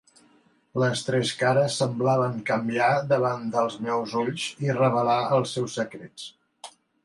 Les 0.83 1.03
tres 1.09 1.33
cares 1.41 1.75
semblaven 1.81 2.41
canviar 2.49 2.89
davant 3.13 3.45
dels 3.59 3.77
meus 3.89 4.17
ulls 4.25 4.49
i 4.69 4.77
revelar 4.81 5.23
els 5.39 5.57
seus 5.59 5.81
secrets. 5.83 6.31